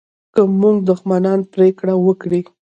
[0.33, 2.41] که زموږ دښمنان پرېکړه وکړي